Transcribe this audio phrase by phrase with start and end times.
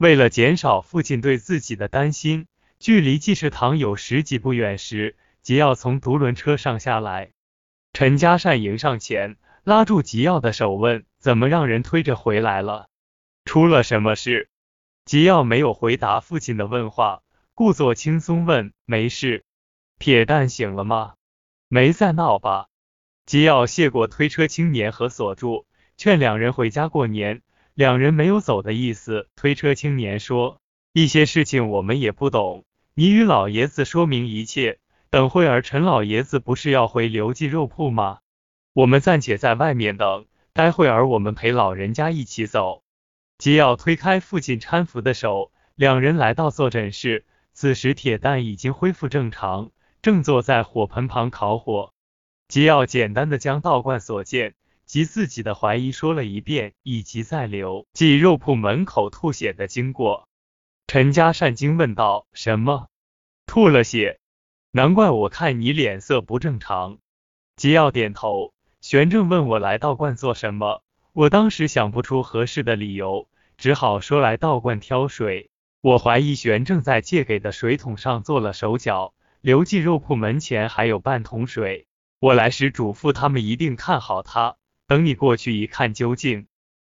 [0.00, 2.46] 为了减少父亲对自己的担心，
[2.78, 7.32] 距离济世堂有十几步远时，吉耀从独轮车上下来。
[7.92, 12.88] 陈家善迎上前，拉住吉耀的手，问：“怎么让人推着回来了？
[13.44, 14.48] 出了什么事？”
[15.04, 17.20] 吉耀没有回答父亲的问话，
[17.54, 19.44] 故作轻松问：“没事。”
[20.00, 21.12] 铁蛋醒了吗？
[21.68, 22.68] 没在闹吧？
[23.26, 25.66] 吉耀谢过推车青年和锁住，
[25.98, 27.42] 劝两人回家过年。
[27.74, 29.28] 两人没有走的意思。
[29.36, 30.60] 推车青年说
[30.92, 32.64] ：“一些事情我们也不懂，
[32.94, 34.78] 你与老爷子说明一切。
[35.10, 38.18] 等会儿陈老爷子不是要回刘记肉铺吗？
[38.72, 42.82] 我们暂且在外面等，待会儿我们陪老人家一起走。”
[43.38, 47.24] 吉耀推开父亲搀扶的手，两人来到坐诊室。
[47.52, 49.70] 此时铁蛋已经恢复正常。
[50.02, 51.92] 正坐在火盆旁烤火，
[52.48, 54.54] 吉耀简单的将道观所见
[54.90, 60.26] 及自己的怀疑说了一遍，以及在刘记肉铺门口吐血的经过。
[60.88, 62.88] 陈家善惊问道：“什么？
[63.46, 64.18] 吐了血？
[64.72, 66.98] 难怪我看你脸色不正常。”
[67.54, 68.52] 吉耀点头。
[68.80, 75.50] 玄正问我来道观做什么，我当时想不出合适的理由，只好说来道观挑水。
[75.80, 79.14] 我怀疑玄正在借给的水桶上做了手脚。
[79.40, 81.86] 刘记肉铺门前还有半桶水，
[82.18, 84.56] 我来时嘱咐他们一定看好它，
[84.90, 86.48] 等你过去一看究竟。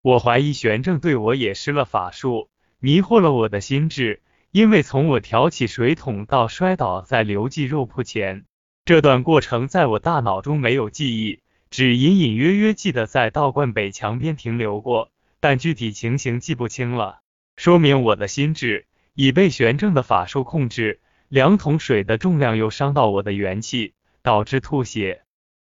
[0.00, 2.48] 我怀疑玄正对我也施了法术，
[2.78, 8.46] 迷惑了我的心智，因为从我挑起水桶到摔倒在刘记肉铺前，
[8.86, 17.20] 这段过程在我大脑中没有记忆，只隐隐约约记得在道观北墙边停留过，但具体情形记不清了，
[17.56, 21.02] 说明我的心智已被玄正的法术控制。
[21.28, 25.24] 两桶水的重量又伤到我的元气，导致吐血。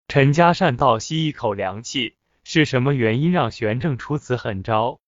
[0.09, 5.01] 陈家善倒吸一口凉气，是什么原因让玄正出此狠招？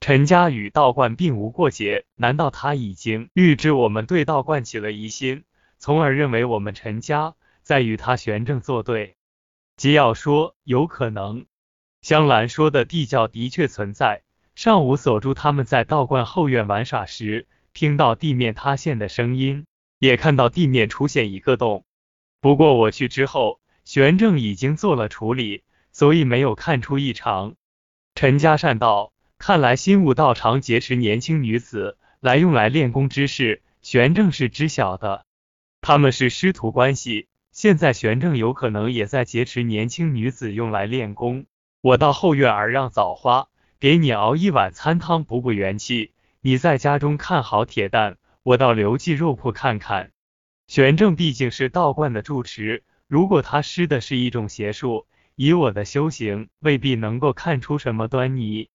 [0.00, 5.44] 陈家与道观并无过节，难道他已经预知我们对道观起了疑心，
[5.78, 9.14] 从而认为我们陈家在与他玄正作对？
[9.76, 11.46] 吉耀说有可能。
[12.02, 14.22] 香兰说的地窖的确存在。
[14.56, 19.64] 上午锁住他们在道观后院玩耍时，听到地面塌陷的声音。
[20.00, 21.84] 也看到地面出现一个洞，
[22.40, 27.54] 不过我去之后，玄正已经做了处理，所以没有看出异常。
[28.14, 35.24] 陈家善道，看来新武道场劫持年轻女子来用来练功之事，玄正是知晓的。
[35.80, 41.46] 他们是师徒关系，现在玄正有可能也在劫持年轻女子用来练功。
[41.80, 43.48] 我到后院儿让枣花
[43.78, 48.18] 给你熬一碗参汤补补元气，你在家中看好铁蛋。
[48.42, 50.12] 我到刘记肉铺看看，
[50.66, 55.04] 玄正毕竟是道观的住持，如果他施的是一种邪术，
[55.34, 58.68] 以我的修行，未必能够看出什么端倪。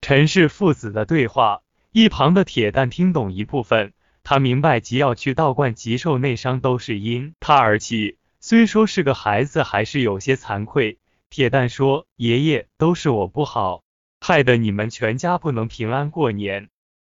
[0.00, 1.60] 陈氏父子的对话，
[1.92, 3.92] 一旁的铁蛋听懂一部分，
[4.22, 10.98] 他明白吉要去道观即受内伤都是因他而起，虽说是个孩子，还是有些惭愧。
[11.28, 13.84] 铁蛋说：“爷爷，都是我不好，
[14.18, 16.70] 害得你们全家不能平安过年。”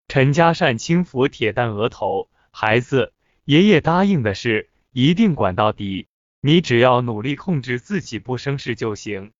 [0.09, 6.07] 陈家善轻抚铁蛋额头，孩子，爷爷答应的事一定管到底，
[6.45, 9.31] 你只要努力控制自己不生事就行。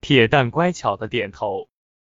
[0.00, 1.68] 铁蛋乖巧的点头。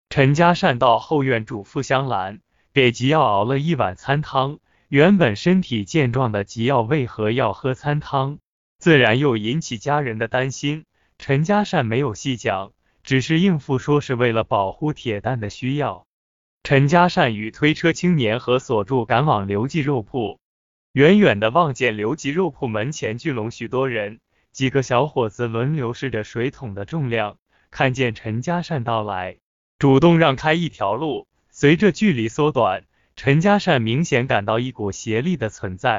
[0.09, 2.39] 陈家善到后院嘱咐香兰，
[2.71, 4.59] 给吉耀熬了一碗参汤。
[4.87, 8.39] 原本身体健壮的吉耀为何要喝参汤？
[8.77, 10.85] 自然又引起家人的担心。
[11.17, 12.71] 陈家善没有细讲，
[13.03, 16.05] 只是应付说是为了保护铁蛋的需要。
[16.63, 20.39] 陈家善与推车青年和锁住赶往刘记肉铺，
[20.93, 24.21] 远远的望见刘记肉铺门前聚拢许多人，
[24.51, 27.37] 几个小伙子轮流试着水桶的重量，
[27.71, 29.37] 看见陈家善到来，
[29.77, 31.27] 主动让开一条路。
[31.51, 32.83] 随着距离缩短，
[33.15, 35.97] 陈家善明显感到一股邪力的存在。